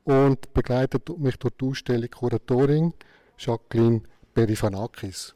[0.04, 2.94] und begleitet mich durch die Ausstellung Kuratorin
[3.38, 4.02] Jacqueline
[4.34, 5.34] Perifanakis.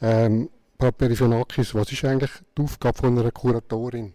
[0.00, 4.14] Ähm, Perifanakis, was ist eigentlich die Aufgabe von einer Kuratorin?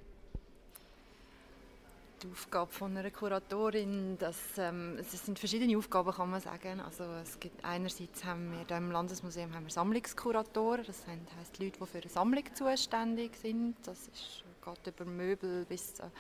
[2.24, 6.80] Die Aufgabe von einer Kuratorin, dass, ähm, es sind verschiedene Aufgaben, kann man sagen.
[6.80, 11.86] Also es gibt, einerseits haben wir im Landesmuseum haben wir Sammlungskuratoren, das heißt Leute, die
[11.86, 13.76] für eine Sammlung zuständig sind.
[13.86, 16.12] Das ist, geht über Möbel bis zu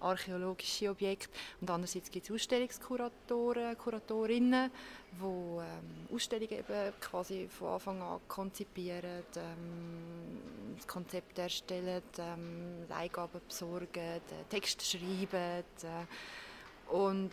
[0.00, 1.30] archäologische Objekte.
[1.60, 4.70] Und andererseits gibt es Ausstellungskuratoren, Kuratorinnen,
[5.12, 13.40] die ähm, Ausstellungen eben quasi von Anfang an konzipieren, ähm, das Konzept erstellen, ähm, Leihgaben
[13.46, 15.64] besorgen, Text schreiben.
[15.82, 17.32] Äh, und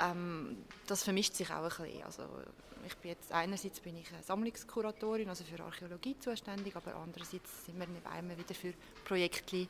[0.00, 0.56] ähm,
[0.86, 2.02] das vermischt sich auch ein bisschen.
[2.04, 2.22] Also,
[2.86, 7.86] ich bin jetzt, einerseits bin ich Sammlungskuratorin, also für Archäologie zuständig, aber andererseits sind wir
[7.86, 8.72] immer wieder für
[9.04, 9.66] Projekte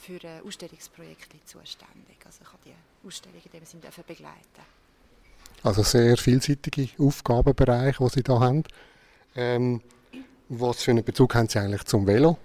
[0.00, 2.16] für ein Ausstellungsprojekt zuständig.
[2.24, 4.62] Also ich habe die Ausstellung in dem Sinne begleiten.
[5.62, 8.64] Also sehr vielseitige Aufgabenbereiche, die Sie da haben.
[9.36, 9.82] Ähm,
[10.48, 12.38] was für einen Bezug haben Sie eigentlich zum Velo?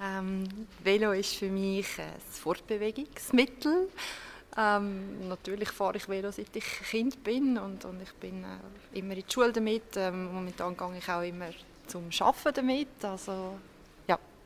[0.00, 0.44] Ähm,
[0.82, 3.88] Velo ist für mich ein Fortbewegungsmittel.
[4.58, 9.14] Ähm, natürlich fahre ich Velo, seit ich Kind bin und, und ich bin äh, immer
[9.14, 9.96] in die Schule damit.
[9.96, 11.50] Ähm, momentan gehe ich auch immer
[11.86, 13.04] zum Arbeiten damit.
[13.04, 13.54] Also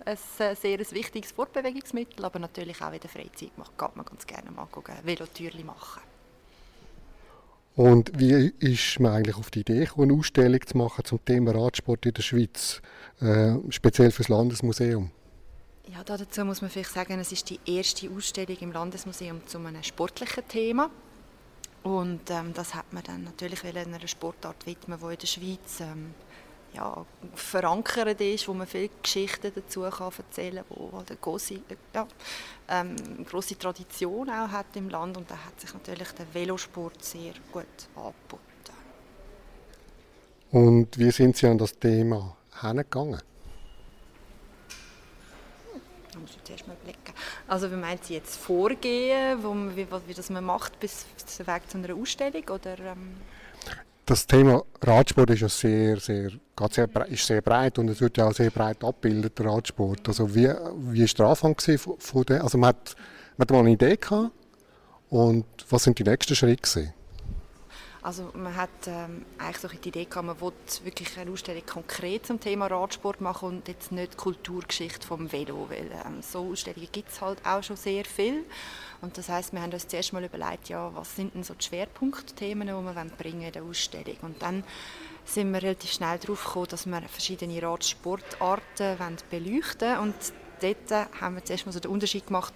[0.04, 4.50] ein äh, sehr wichtiges Fortbewegungsmittel, aber natürlich auch in der Freizeit geht man ganz gerne
[4.50, 4.66] mal
[5.04, 6.02] Velotürli machen.
[7.74, 11.52] Und wie ist man eigentlich auf die Idee gekommen, eine Ausstellung zu machen zum Thema
[11.52, 12.82] Radsport in der Schweiz,
[13.20, 15.10] äh, speziell für das Landesmuseum?
[15.88, 19.82] Ja, dazu muss man vielleicht sagen, es ist die erste Ausstellung im Landesmuseum zu einem
[19.82, 20.90] sportlichen Thema.
[21.82, 26.14] Und ähm, das hat man dann natürlich einer Sportart widmen, die in der Schweiz ähm,
[26.72, 27.04] ja,
[27.34, 31.60] verankert ist, wo man viele Geschichten dazu kann erzählen kann, wo eine grosse,
[31.92, 32.06] ja,
[32.68, 32.96] ähm,
[33.28, 37.66] grosse Tradition auch hat im Land und da hat sich natürlich der Velosport sehr gut
[37.96, 38.42] angeboten.
[40.52, 43.20] Und wie sind Sie an das Thema hergegangen?
[46.12, 47.14] Da muss ich zuerst mal blicken.
[47.48, 51.46] Also wie meint Sie jetzt vorgehen, wo man, wie, wie das man macht bis zum
[51.46, 52.44] Weg zu einer Ausstellung?
[52.50, 53.16] Oder, ähm
[54.04, 56.30] das Thema Radsport ist ja sehr, sehr,
[56.70, 60.06] sehr, ist sehr breit und es wird ja auch sehr breit abgebildet, der Radsport.
[60.08, 60.48] Also wie,
[60.90, 62.96] wie war der Anfang von, von der, also man hat,
[63.36, 64.32] man hat mal eine Idee gehabt
[65.08, 66.92] und was sind die nächsten Schritte gewesen?
[68.02, 70.52] Also man hat ähm, eigentlich so die Idee gehabt, man will
[70.82, 75.88] wirklich eine Ausstellung konkret zum Thema Radsport machen und jetzt nicht Kulturgeschichte vom Velo, weil
[76.04, 78.44] ähm, so Ausstellungen gibt es halt auch schon sehr viel.
[79.02, 81.64] Und das heißt, wir haben uns zuerst mal überlegt, ja, was sind denn so die
[81.64, 84.16] Schwerpunktthemen, die wir bringen in der Ausstellung.
[84.22, 84.64] Und dann
[85.24, 88.98] sind wir relativ schnell darauf gekommen, dass wir verschiedene Radsportarten
[89.30, 89.98] beleuchten wollen.
[90.00, 90.14] Und
[90.60, 92.52] dort haben wir zuerst mal so den Unterschied gemacht,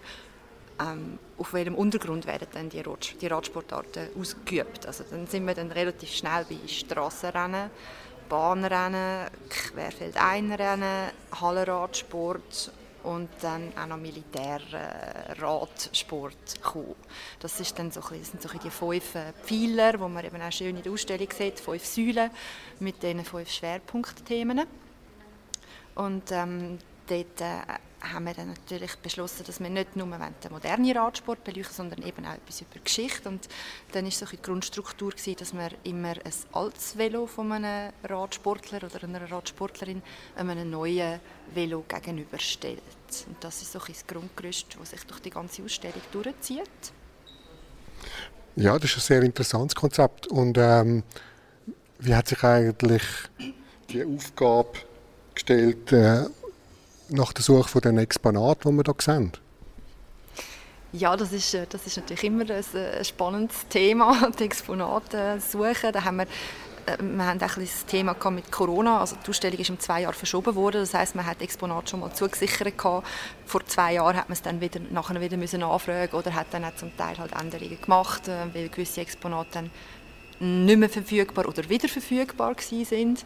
[0.80, 4.86] ähm, auf welchem Untergrund werden dann die, Rad die Radsportarten ausgeübt.
[4.86, 7.70] Also dann sind wir dann relativ schnell bei Strassenrennen,
[8.28, 11.10] Bahnrennen, Querfeldeinrennen,
[11.40, 12.72] Hallenradsport
[13.06, 16.58] und dann auch noch Militärradsport äh,
[17.38, 20.50] Das, ist dann so das sind so die fünf äh, Pfeiler, die man eben auch
[20.50, 22.32] schön in der Ausstellung sieht, fünf Säulen
[22.80, 24.66] mit diesen fünf Schwerpunktthemen.
[25.94, 27.60] Und ähm, dort äh,
[28.12, 32.24] haben wir dann natürlich beschlossen, dass wir nicht nur den modernen Radsport beleuchten, sondern eben
[32.24, 33.28] auch etwas über Geschichte.
[33.28, 33.48] Und
[33.92, 38.84] dann ist so die Grundstruktur gewesen, dass man immer ein altes Velo von einem Radsportler
[38.84, 40.02] oder einer Radsportlerin
[40.36, 41.20] einem neuen
[41.54, 42.82] Velo gegenüberstellt.
[43.26, 46.60] Und das ist so das Grundgerüst, das sich durch die ganze Ausstellung durchzieht.
[48.56, 50.26] Ja, das ist ein sehr interessantes Konzept.
[50.28, 51.02] Und ähm,
[51.98, 53.02] wie hat sich eigentlich
[53.90, 54.72] die Aufgabe
[55.34, 56.24] gestellt, äh,
[57.08, 59.32] nach der Suche von den Exponaten, die wir hier sehen?
[60.92, 65.92] Ja, das ist, äh, das ist natürlich immer ein, ein spannendes Thema, die Exponate suchen.
[65.92, 66.26] Da haben wir,
[66.86, 69.00] äh, wir haben ein das Thema mit Corona.
[69.00, 70.80] Also die Ausstellung ist um zwei Jahre verschoben worden.
[70.80, 73.06] Das heißt, man hat Exponate schon mal zugesichert gehabt.
[73.44, 76.64] Vor zwei Jahren hat man es dann wieder, nachher wieder müssen anfragen oder hat dann
[76.64, 79.70] auch zum Teil halt Änderungen gemacht, äh, weil gewisse Exponate dann
[80.38, 83.24] nicht mehr verfügbar oder wieder verfügbar sind.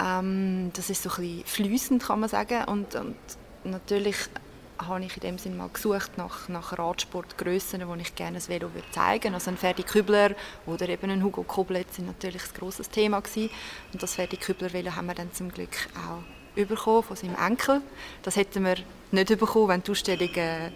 [0.00, 2.64] Ähm, das ist so ein bisschen fließend, kann man sagen.
[2.64, 3.16] Und, und
[3.64, 4.16] natürlich
[4.78, 8.72] habe ich in dem Sinne mal gesucht nach, nach Radsportgrössen, wo ich gerne ein Velo
[8.74, 9.34] würde zeigen würde.
[9.34, 10.32] Also ein Ferdi Kübler
[10.66, 13.50] oder eben ein Hugo Koblet sind natürlich ein grosses Thema gewesen.
[13.92, 16.22] Und das Ferdi Kübler Velo haben wir dann zum Glück auch
[16.54, 17.82] bekommen von seinem Enkel.
[18.22, 18.76] Das hätten wir
[19.12, 20.70] nicht bekommen, wenn die Ausstellung äh,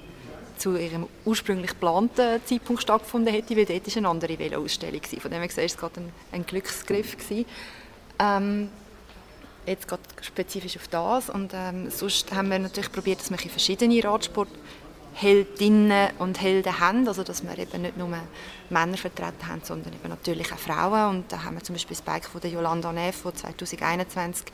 [0.56, 5.20] zu ihrem ursprünglich geplanten Zeitpunkt stattgefunden hätte, weil dort eine andere Velo-Ausstellung war.
[5.20, 7.16] Von dem her war es gerade ein, ein Glücksgriff.
[8.18, 8.68] Ähm,
[9.66, 11.30] jetzt gerade spezifisch auf das.
[11.30, 17.22] Und ähm, sonst haben wir natürlich probiert, dass wir verschiedene Radsportheldinnen und Helden haben, also
[17.22, 18.08] dass wir eben nicht nur
[18.70, 21.16] Männer vertreten haben, sondern eben natürlich auch Frauen.
[21.16, 24.46] Und da haben wir zum Beispiel das Bike von der Yolanda Neff, die 2021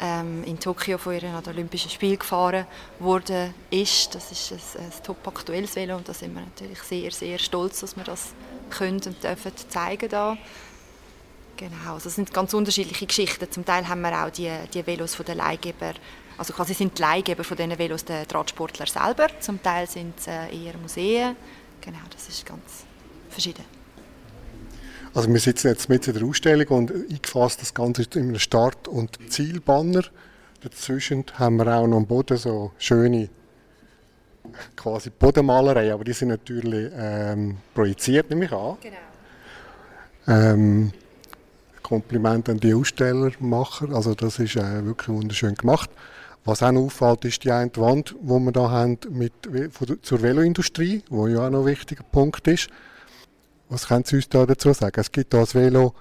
[0.00, 2.66] ähm, in Tokio von ihren Olympischen Spielen gefahren
[2.98, 4.14] wurde, ist.
[4.14, 7.80] Das ist ein, ein top aktuelles Velo und da sind wir natürlich sehr, sehr stolz,
[7.80, 8.32] dass wir das
[8.70, 10.36] können und dürfen zeigen da.
[11.58, 13.50] Genau, also es sind ganz unterschiedliche Geschichten.
[13.50, 15.94] Zum Teil haben wir auch die, die Velos von den Leihgeber,
[16.36, 19.26] also quasi sind die Leihgeber von diesen Velos der Radsportler selber.
[19.40, 21.34] Zum Teil sind es äh, eher Museen.
[21.80, 22.84] Genau, das ist ganz
[23.28, 23.64] verschieden.
[25.12, 28.38] Also wir sitzen jetzt mit in der Ausstellung und eingefasst das Ganze ist in einem
[28.38, 30.04] Start- und Zielbanner.
[30.60, 33.30] Dazwischen haben wir auch noch am Boden so schöne
[34.76, 38.76] quasi Bodenmalerei, aber die sind natürlich ähm, projiziert, nehme ich an.
[38.80, 38.96] Genau.
[40.28, 40.92] Ähm,
[41.88, 43.90] Kompliment an die Ausstellermacher.
[43.94, 45.90] Also das ist äh, wirklich wunderschön gemacht.
[46.44, 49.32] Was auch noch auffällt, ist die eine Wand, die wir hier haben mit,
[50.02, 52.68] zur Veloindustrie, wo ja auch noch ein wichtiger Punkt ist.
[53.68, 55.00] Was können Sie uns da dazu sagen?
[55.00, 55.94] Es gibt hier das Velo,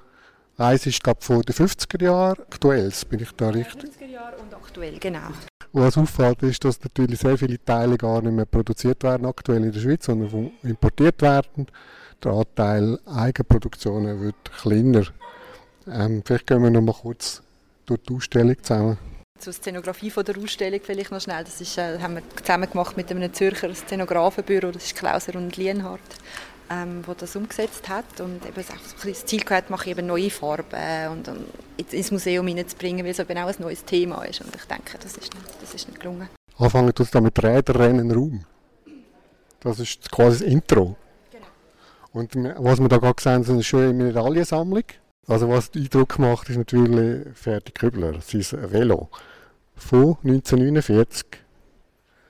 [0.57, 3.89] eins ist glaube von den 50er Jahren, aktuell, bin ich da richtig?
[3.89, 5.29] 50er Jahre und aktuell, genau.
[5.73, 9.71] Was auffällt, ist, dass natürlich sehr viele Teile gar nicht mehr produziert werden aktuell in
[9.71, 11.67] der Schweiz, sondern importiert werden.
[12.23, 15.03] Der Anteil Eigenproduktionen wird kleiner.
[15.89, 17.41] Ähm, vielleicht gehen wir noch mal kurz
[17.85, 18.97] durch die Ausstellung zusammen.
[19.39, 21.43] Zur Szenografie von der Ausstellung vielleicht noch schnell.
[21.43, 25.55] Das ist, äh, haben wir zusammen gemacht mit einem Zürcher Szenografenbüro, das ist Klauser und
[25.57, 26.01] Lienhardt,
[26.69, 31.11] ähm, wo das umgesetzt hat und eben auch das Ziel gehabt, mache eben neue Farben
[31.11, 31.47] und, und
[31.93, 35.15] ins Museum hineinzubringen, weil es eben auch ein neues Thema ist und ich denke, das
[35.17, 36.29] ist nicht, das ist nicht gelungen.
[36.57, 38.43] Anfangen tut es dann mit Räderrennen Raum.
[39.59, 40.95] Das ist quasi das Intro.
[41.31, 41.45] Genau.
[42.13, 44.83] Und was wir da gerade gesehen haben, ist eine schöne Medaillensammlung.
[45.27, 49.09] Also was den Eindruck macht, ist natürlich Ferdi Kübler, sein Velo
[49.75, 51.25] von 1949.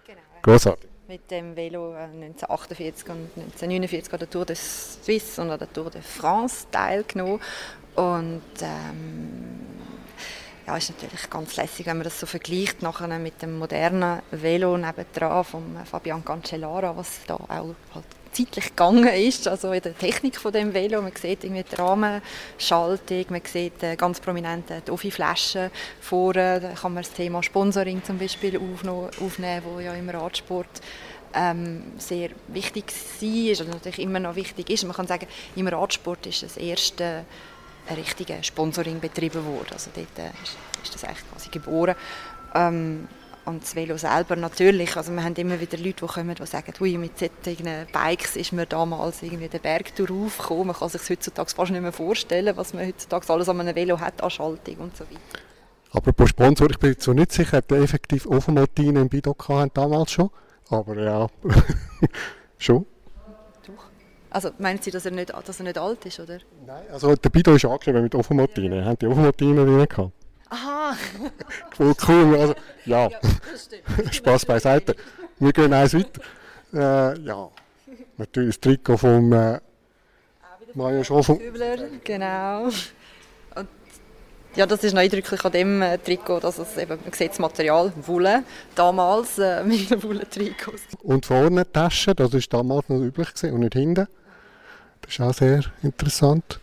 [0.06, 0.20] Genau.
[0.42, 0.90] Großartig.
[1.08, 5.72] Mit dem Velo 1948 äh, und 1949 an der Tour de Suisse und an der
[5.72, 7.40] Tour de France teilgenommen.
[7.96, 9.60] Und ähm,
[10.68, 14.78] ja, ist natürlich ganz lässig, wenn man das so vergleicht nachher mit dem modernen Velo
[14.78, 20.36] nebendran von Fabian Cancellara, was da auch halt zeitlich gegangen ist, also in der Technik
[20.36, 21.02] von dem Velo.
[21.02, 25.72] Man sieht irgendwie die Rahmenschaltung, man sieht äh, ganz prominent die Offi-Flaschen
[26.02, 26.60] vorne.
[26.60, 30.82] Da kann man das Thema Sponsoring zum Beispiel aufnehmen, wo ja im Radsport
[31.34, 32.92] ähm, sehr wichtig
[33.22, 34.84] ist und natürlich immer noch wichtig ist.
[34.84, 37.26] Man kann sagen, im Radsport ist das erste
[37.96, 39.70] richtige Sponsoring betrieben worden.
[39.74, 41.96] Also dort äh, ist, ist das eigentlich quasi geboren.
[42.56, 43.08] Ähm,
[43.46, 44.98] und das Velo selber natürlich.
[44.98, 48.52] Also wir haben immer wieder Leute, die kommen, die sagen, Ui, mit solchen Bikes ist
[48.52, 50.68] man damals irgendwie den Berg durchgekommen.
[50.68, 54.00] Man kann sich heutzutage fast nicht mehr vorstellen, was man heutzutage alles an einem Velo
[54.02, 55.42] hat, an Schaltung und so weiter.
[55.92, 60.30] Apropos Sponsor, ich bin so nicht sicher, ob der effektiv Ofenmartine im Bidoc damals schon.
[60.70, 61.28] Aber ja,
[62.58, 62.86] schon.
[64.38, 66.38] Also meinen Sie, dass er nicht, dass er nicht alt ist, oder?
[66.64, 68.78] Nein, also der Bido ist angeschrieben mit Ofenmartine.
[68.78, 68.86] Ja.
[68.86, 70.12] Haben die Ofenmartine drin gehabt?
[70.52, 70.96] Aha.
[71.76, 72.40] Voll cool.
[72.40, 73.20] Also, ja, ja
[74.12, 74.96] Spaß beiseite.
[75.40, 76.22] Wir gehen eins weiter.
[76.72, 77.50] Äh, ja,
[78.18, 79.60] natürlich das Trikot vom äh,
[80.76, 81.40] Mario Schoffen.
[82.04, 82.66] Genau.
[83.56, 83.68] Und
[84.54, 87.40] ja, das ist noch eindrücklich an dem äh, Trikot, dass es eben, man sieht das
[87.40, 88.44] Material, Wolle,
[88.76, 90.74] damals äh, mit einem Wolle-Trikot.
[91.02, 94.08] Und vorne die Tasche, das war damals noch üblich gewesen, und nicht hinten.
[95.08, 96.60] Das ist auch sehr interessant.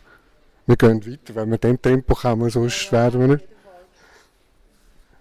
[0.66, 3.44] Wir gehen weiter, wenn wir diesem Tempo kommen, sonst werden wir nicht.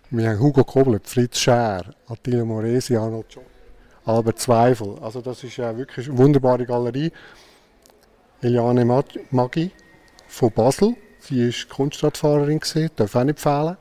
[0.10, 3.46] Wir haben Hugo Kobler, Fritz Schär, Attila Moresi, Arnold John,
[4.06, 5.00] Albert Zweifel.
[5.02, 7.12] Also das ist ja wirklich eine wunderbare Galerie.
[8.42, 8.84] Eliane
[9.32, 9.72] Maggi
[10.28, 10.96] von Basel.
[11.20, 12.60] Sie war Kunstradfahrerin,
[12.98, 13.78] darf auch nicht empfehlen.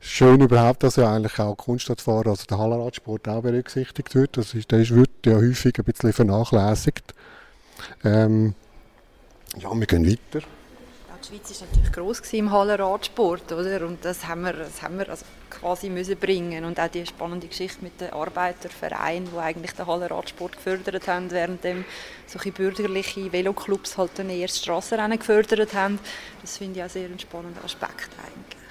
[0.00, 4.38] Schön überhaupt, dass ja eigentlich auch Kunstradfahrer, also der Hallenradsport auch berücksichtigt wird.
[4.38, 7.14] Das ist, der wird ja häufig ein bisschen vernachlässigt.
[8.04, 8.54] Ähm,
[9.56, 10.46] ja, wir gehen weiter.
[11.22, 13.86] die Schweiz war natürlich gross im Hallenradsport, oder?
[13.86, 16.64] Und das haben wir, das haben wir also quasi müssen bringen.
[16.64, 21.60] Und auch die spannende Geschichte mit den Arbeitervereinen, die eigentlich den Hallenradsport gefördert haben, während
[22.26, 25.98] solche bürgerliche Veloclubs halt dann eher Strassenrennen gefördert haben.
[26.42, 28.64] Das finde ich auch sehr einen spannenden Aspekt eigentlich.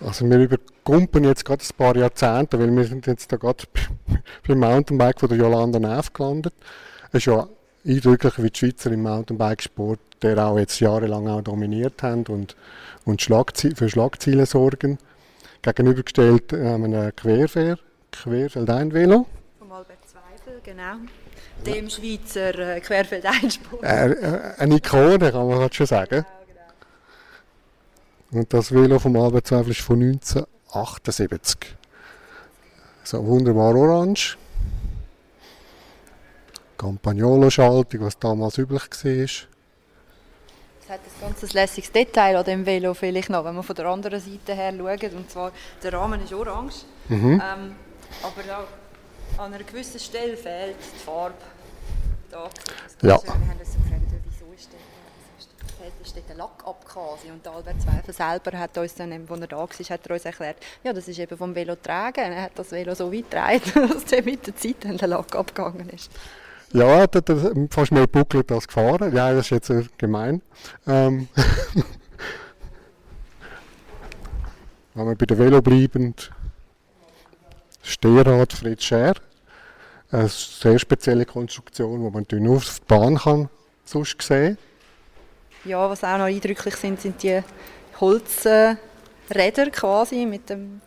[0.00, 3.64] Also wir überkumpen jetzt gerade ein paar Jahrzehnte, weil wir sind jetzt da gerade
[4.46, 6.54] beim Mountainbike von der Jolanda Neff gelandet.
[7.16, 7.48] Es ist ja
[7.86, 12.56] eindrücklich, wie die Schweizer im Mountainbikesport, der auch jetzt jahrelang auch dominiert haben und,
[13.06, 14.98] und Schlagzie für Schlagziele sorgen.
[15.62, 17.78] Gegenübergestellt äh, einem Querfair,
[18.12, 19.24] Querfeldein-Velo.
[19.58, 20.96] Vom Albert Zweifel, genau.
[21.64, 23.82] Dem Schweizer äh, Querfeldeinsport.
[23.82, 26.26] Äh, äh, eine Ikone, kann man schon sagen.
[26.26, 26.68] Genau,
[28.30, 28.40] genau.
[28.40, 31.76] Und das Velo vom Albert Zweifel ist von 1978.
[33.04, 34.36] So wunderbar orange.
[36.76, 39.12] Campagnolo-Schaltung, was damals üblich war.
[40.86, 43.86] Es hat ein ganz lässiges Detail an dem Velo vielleicht noch, wenn man von der
[43.86, 45.12] anderen Seite her schaut.
[45.14, 45.50] Und zwar,
[45.82, 47.42] der Rahmen ist orange, mhm.
[47.44, 47.74] ähm,
[48.22, 48.64] aber da,
[49.42, 51.34] an einer gewissen Stelle fehlt die Farbe.
[52.30, 52.48] Da.
[53.02, 53.20] Ja.
[53.22, 57.30] Wir haben uns gefragt, wieso ist der, ist dort der Lack ab quasi.
[57.32, 60.56] Und Albert Zweifel selber hat uns dann, als er da war, hat er uns erklärt,
[60.84, 62.32] ja, das ist eben vom Velo tragen.
[62.32, 65.34] Er hat das Velo so weit getragen, dass der mit der Zeit dann der Lack
[65.34, 66.10] abgegangen ist.
[66.72, 67.32] Ja, er hat
[67.70, 69.14] fast mehr buckelt als gefahren.
[69.14, 70.42] Ja, das ist jetzt gemein.
[70.86, 71.28] Ähm
[74.94, 76.14] Wenn wir bei der Velo bleiben,
[77.82, 79.14] Stehrad Fritz Scher.
[80.10, 83.48] Eine sehr spezielle Konstruktion, die man nur auf der Bahn kann,
[83.84, 84.56] sonst sehen
[85.64, 87.42] Ja, was auch noch eindrücklich sind, sind die
[88.00, 88.78] Holzräder
[89.72, 90.80] quasi mit dem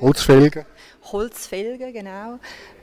[0.00, 0.66] Holzfelgen.
[1.04, 2.38] Holzfelgen, genau.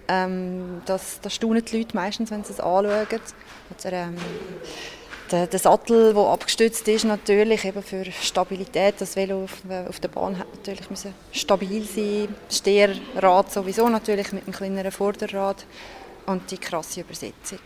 [0.08, 2.86] Ähm, das, das staunen die Leute meistens, wenn sie es anschauen.
[2.86, 4.18] Oder, ähm,
[5.32, 8.96] der, der, Sattel, der abgestützt ist, natürlich eben für Stabilität.
[9.00, 12.28] Das Velo auf, auf der Bahn hat natürlich müssen stabil sein.
[12.48, 15.66] Das Steherrad sowieso natürlich mit einem kleineren Vorderrad
[16.26, 17.60] und die krasse Übersetzung.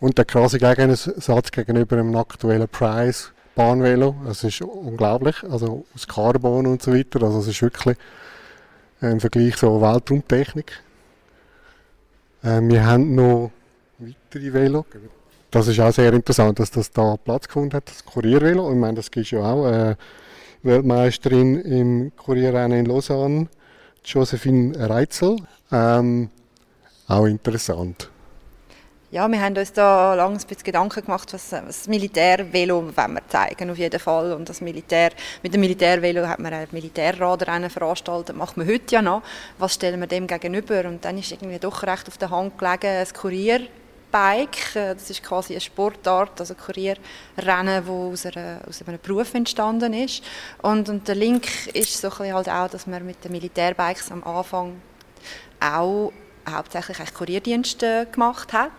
[0.00, 6.66] Und der krasse Gegensatz gegenüber einem aktuellen Preis Bahnvelo, das ist unglaublich, also aus Carbon
[6.66, 7.96] und so weiter, also es ist wirklich
[9.00, 10.72] im Vergleich so Weltraumtechnik.
[12.46, 13.50] Äh, wir haben noch
[13.98, 14.86] weitere Velo.
[15.50, 18.70] Das ist auch sehr interessant, dass das da Platz gefunden hat, das Kuriervelo.
[18.70, 19.96] Ich meine, das gibt ja auch äh,
[20.62, 23.48] Weltmeisterin im Kurierrennen in Lausanne,
[24.04, 25.36] Josephine Reitzel.
[25.72, 26.30] Ähm,
[27.08, 28.10] auch interessant.
[29.12, 33.70] Ja, wir haben uns da lange ein bisschen Gedanken gemacht, was das Militärvelo wir zeigen,
[33.70, 34.32] auf jeden Fall.
[34.32, 35.12] Und das Militär,
[35.44, 39.22] mit dem Militärvelo hat man ein Militärradrennen veranstaltet, macht man heute ja noch.
[39.58, 40.84] Was stellen wir dem gegenüber?
[40.86, 44.74] Und dann ist irgendwie doch recht auf der Hand gelegen, ein Kurierbike.
[44.74, 48.26] Das ist quasi eine Sportart, also Kurierrennen, das aus,
[48.68, 50.24] aus einem Beruf entstanden ist.
[50.62, 54.24] Und, und der Link ist so ein halt auch, dass man mit den Militärbikes am
[54.24, 54.80] Anfang
[55.60, 56.10] auch
[56.48, 58.70] hauptsächlich Kurierdienste gemacht hat.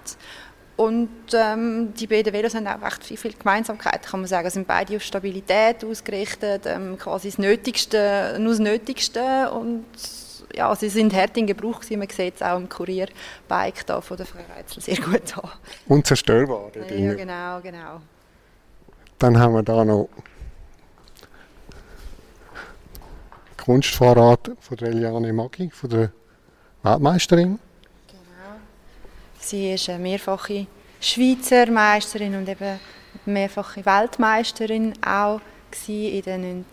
[0.78, 4.50] Und ähm, die beiden Velos haben auch echt viel, viel Gemeinsamkeit, kann man sagen.
[4.52, 9.52] sind beide auf Stabilität ausgerichtet, ähm, quasi das Nötigste, nur das Nötigste.
[9.52, 9.86] Und
[10.56, 11.98] ja, sie sind hart in Gebrauch gewesen.
[11.98, 15.50] Man sieht es auch im Kurierbike da von der Frau Reitzel sehr gut an.
[15.88, 16.72] Unzerstörbar.
[16.76, 18.02] Ja, ja, genau, genau.
[19.18, 20.10] Dann haben wir da noch
[23.58, 26.12] Kunstfahrrad von der Eliane Maggi, von der
[26.92, 27.60] Weltmeisterin.
[28.08, 28.56] Genau.
[29.40, 30.68] Sie ist eine mehrfache
[31.00, 32.80] Schweizer Meisterin und eben
[33.26, 35.42] mehrfache Weltmeisterin auch
[35.88, 36.66] in den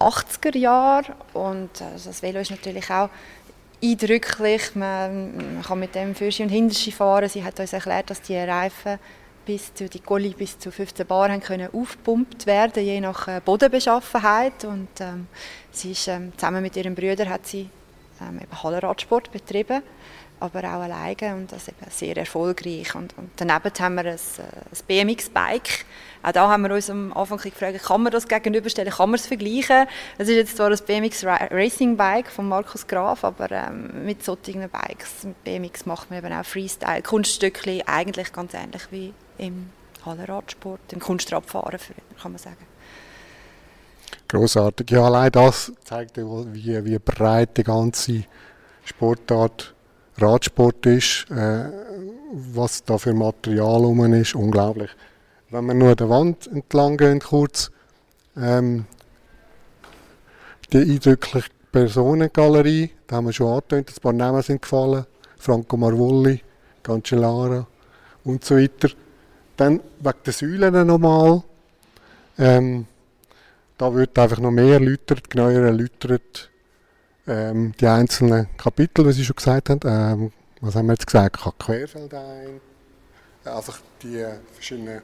[0.00, 1.14] 1980er Jahren.
[1.32, 3.10] Und also das Velo ist natürlich auch
[3.82, 4.74] eindrücklich.
[4.74, 7.28] Man, kann mit dem Fürschi und Hinterschi fahren.
[7.28, 8.98] Sie hat uns erklärt, dass die Reifen
[9.44, 14.64] bis zu die Gulli bis zu 15 Bar können aufgepumpt werden, je nach äh, Bodenbeschaffenheit.
[14.64, 15.28] Und ähm,
[15.70, 17.70] sie ist ähm, zusammen mit ihrem Bruder hat sie
[18.20, 19.82] ähm, eben Hallenradsport betrieben,
[20.38, 22.94] aber auch alleine und das eben sehr erfolgreich.
[22.94, 25.84] Und, und daneben haben wir ein, ein BMX-Bike.
[26.22, 29.26] Auch da haben wir uns am Anfang gefragt, kann man das gegenüberstellen, kann man es
[29.26, 29.86] vergleichen?
[30.18, 34.68] Es ist jetzt zwar ein BMX Racing Bike von Markus Graf, aber ähm, mit solchen
[34.68, 39.70] Bikes, mit BMX macht man eben auch Freestyle, Kunststückchen, eigentlich ganz ähnlich wie im
[40.04, 41.80] Hallenradsport, im Kunstradfahren,
[42.20, 42.75] kann man sagen.
[44.28, 44.90] Großartig.
[44.90, 48.24] Ja, allein das zeigt, wie, wie breit die ganze
[48.84, 49.74] Sportart
[50.18, 51.68] Radsport ist, äh,
[52.32, 54.90] was da für Material rum ist, unglaublich.
[55.50, 57.70] Wenn wir nur an der Wand entlang gehen, kurz,
[58.36, 58.86] ähm,
[60.72, 65.04] die eindrückliche Personengalerie, da haben wir schon angetönt, ein paar Namen sind gefallen,
[65.38, 66.42] Franco Marvulli,
[66.82, 67.66] Cancellara
[68.24, 68.88] und so weiter.
[69.56, 71.42] Dann wegen den Säulen nochmal.
[72.38, 72.86] Ähm,
[73.78, 76.50] da wird einfach noch mehr erläutert, genauer erläutert,
[77.26, 79.80] ähm, die einzelnen Kapitel, wie Sie schon gesagt haben.
[79.84, 81.38] Ähm, was haben wir jetzt gesagt?
[81.58, 82.60] Querfeld ein.
[83.44, 85.02] Einfach die verschiedenen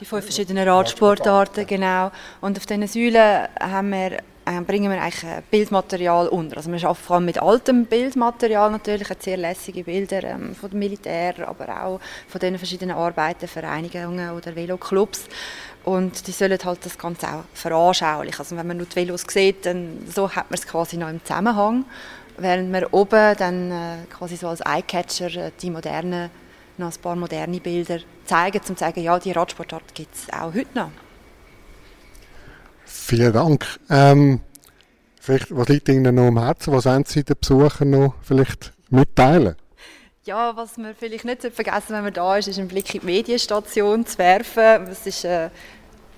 [0.00, 2.10] die fünf verschiedenen Radsportarten, genau.
[2.40, 4.12] Und auf diesen Säulen haben wir,
[4.46, 6.56] äh, bringen wir eigentlich Bildmaterial unter.
[6.56, 10.78] Also wir arbeiten vor allem mit altem Bildmaterial natürlich, sehr lässige Bilder ähm, von dem
[10.78, 15.26] Militär, aber auch von den verschiedenen Arbeiten, Vereinigungen oder Veloclubs.
[15.84, 18.38] Und die sollen halt das Ganze auch veranschaulichen.
[18.38, 21.24] Also wenn man nur die Velos sieht, dann so hat man es quasi noch im
[21.24, 21.84] Zusammenhang.
[22.38, 26.30] Während man oben dann äh, quasi so als Eyecatcher äh, die modernen
[26.78, 30.54] noch ein paar moderne Bilder zeigen, um zu sagen, ja, die Radsportart gibt es auch
[30.54, 30.90] heute noch.
[32.84, 33.66] Vielen Dank.
[33.90, 34.40] Ähm,
[35.20, 36.72] vielleicht, was liegt Ihnen noch am Herzen?
[36.72, 39.56] Was wollen Sie den Besuchern noch vielleicht mitteilen?
[40.24, 43.06] Ja, was man vielleicht nicht vergessen wenn man da ist, ist einen Blick in die
[43.06, 44.86] Medienstation zu werfen.
[44.86, 45.50] Das ist äh,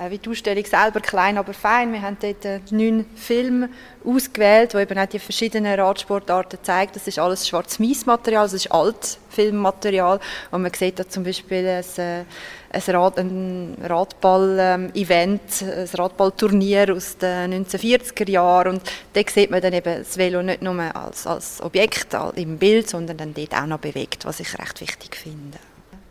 [0.08, 1.92] wie die Ausstellung selber, klein, aber fein.
[1.92, 3.68] Wir haben dort äh, neun Filme
[4.04, 6.90] ausgewählt, die eben auch die verschiedenen Radsportarten zeigen.
[6.94, 10.18] Das ist alles Schwarz-Weiß-Material, das ist Altfilmmaterial.
[10.50, 12.24] Und man sieht da zum Beispiel ein, äh,
[12.70, 18.74] ein, Rad, ein Radball-Event, ein Radballturnier aus den 1940er Jahren.
[18.74, 18.82] Und
[19.12, 23.16] da sieht man dann eben das Velo nicht nur als, als Objekt im Bild, sondern
[23.16, 25.58] dann dort auch noch bewegt, was ich recht wichtig finde.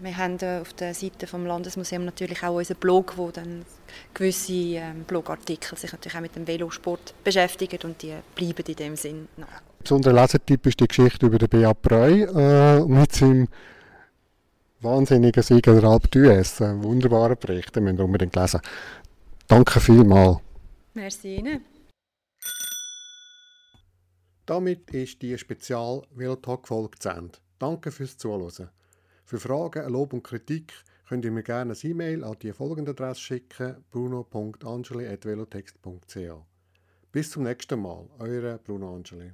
[0.03, 3.63] Wir haben auf der Seite vom Landesmuseum natürlich auch unseren Blog, wo dann
[4.13, 8.95] gewisse ähm, Blogartikel sich natürlich auch mit dem Velosport beschäftigen und die bleiben in dem
[8.97, 9.47] Sinn noch.
[9.81, 13.47] Besonderer Lesetipp ist die Geschichte über den Beat Breu äh, mit seinem
[14.81, 16.61] wahnsinnigen Sieg der Alpe d'Huez.
[16.61, 18.59] Ein wunderbarer Bericht, den müsst ihr unbedingt lesen.
[19.47, 20.39] Danke vielmals.
[20.95, 21.63] Merci Ihnen.
[24.45, 27.37] Damit ist die Spezial-Velotalk-Folge zu Ende.
[27.57, 28.69] Danke fürs Zuhören.
[29.25, 30.73] Für Fragen, Lob und Kritik
[31.07, 36.17] könnt ihr mir gerne ein E-Mail an die folgende Adresse schicken: bruno.angeli.velotext.ch.
[37.11, 39.33] Bis zum nächsten Mal, eure Bruno Angeli.